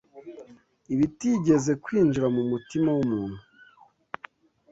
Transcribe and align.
ibitigeze 0.93 1.71
kwinjira 1.83 2.27
mu 2.35 2.43
mutima 2.51 2.89
w’umuntu, 2.97 3.39